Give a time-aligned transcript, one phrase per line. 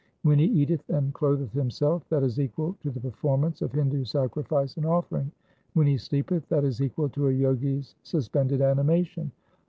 [0.23, 4.75] When he eateth and clotheth himself, that is equal to the performance of Hindu sacrifice
[4.75, 5.31] and offering.
[5.75, 9.31] When he sleepeth, that is equal to a Jogi's suspended animation.